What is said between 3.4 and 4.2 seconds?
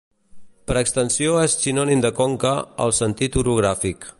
orogràfic.